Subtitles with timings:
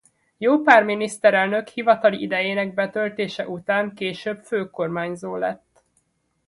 [0.37, 5.83] Jó pár miniszterelnök hivatali idejének betöltése után később főkormányzó lett.